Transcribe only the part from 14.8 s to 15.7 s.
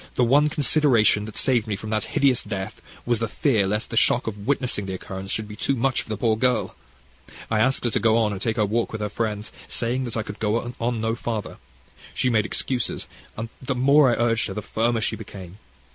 she became.